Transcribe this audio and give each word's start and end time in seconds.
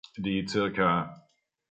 Die 0.17 0.45
Ca. 0.45 1.27